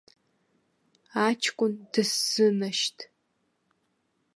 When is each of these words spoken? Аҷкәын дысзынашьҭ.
Аҷкәын 1.25 1.73
дысзынашьҭ. 1.91 2.97